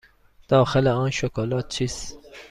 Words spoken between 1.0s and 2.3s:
شکلات چیست؟